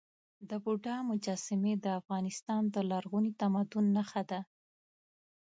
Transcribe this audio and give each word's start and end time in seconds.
د 0.49 0.51
بودا 0.63 0.95
مجسمې 1.09 1.73
د 1.83 1.85
افغانستان 1.99 2.61
د 2.73 2.75
لرغوني 2.91 3.31
تمدن 3.41 3.85
نښه 3.95 4.23
ده. 4.29 4.39